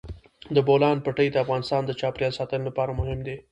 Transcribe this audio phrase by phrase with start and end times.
[0.55, 3.37] د بولان پټي د افغانستان د چاپیریال ساتنې لپاره مهم دي.